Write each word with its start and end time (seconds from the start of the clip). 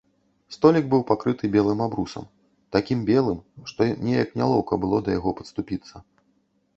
Столік 0.55 0.85
быў 0.91 1.01
пакрыты 1.09 1.45
белым 1.55 1.83
абрусам, 1.87 2.25
такім 2.75 3.03
белым, 3.11 3.39
што 3.73 3.81
неяк 4.07 4.29
нялоўка 4.41 4.73
было 4.87 4.97
да 5.09 5.19
яго 5.19 5.31
падступіцца. 5.43 5.95